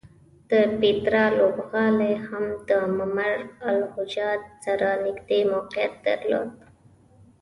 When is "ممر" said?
2.97-3.33